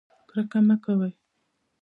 کرکه 0.29 0.59
مه 0.67 0.75
کوئ 0.83 1.11